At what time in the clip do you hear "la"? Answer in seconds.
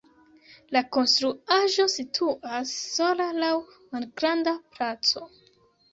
0.75-0.81